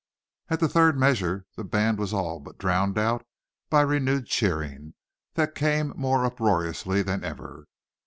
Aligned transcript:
At 0.49 0.59
the 0.59 0.67
third 0.67 0.97
measure 0.97 1.45
the 1.55 1.63
band 1.63 1.99
was 1.99 2.11
all 2.11 2.39
but 2.39 2.57
drowned 2.57 2.97
out 2.97 3.23
by 3.69 3.81
renewed 3.81 4.25
cheering, 4.25 4.95
that 5.35 5.53
came 5.53 5.93
more 5.95 6.25
uproariously 6.25 7.03
than 7.03 7.23
ever. 7.23 7.67